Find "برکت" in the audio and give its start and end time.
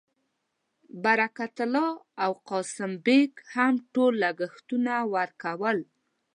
1.03-1.55